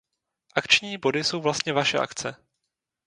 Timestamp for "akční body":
0.55-1.23